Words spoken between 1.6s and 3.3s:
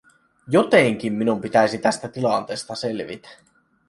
tästä tilanteesta selvitä.